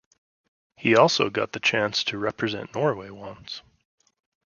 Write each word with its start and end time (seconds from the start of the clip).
He 0.77 0.95
also 0.95 1.29
got 1.29 1.51
the 1.51 1.59
chance 1.59 2.03
to 2.05 2.17
represent 2.17 2.73
Norway 2.73 3.11
once. 3.11 3.61